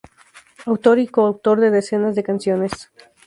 Autor 0.65 0.97
y 0.97 1.07
coautor 1.09 1.59
de 1.61 1.69
decenas 1.69 2.15
de 2.15 2.23
canciones. 2.23 2.89